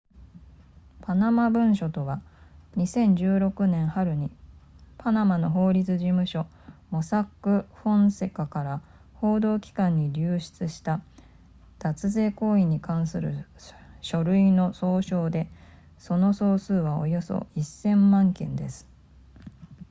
[1.05, 2.23] 「パナマ文書とは」、
[2.75, 4.31] 2016年春に
[4.97, 6.47] パナマの法律事務所
[6.89, 8.81] モサック・フォンセカから
[9.13, 11.01] 報道機関に流出した
[11.77, 13.45] 脱税行為に関する
[14.01, 15.47] 書類の総称で、
[15.99, 18.87] その総数はおよそ1000万件です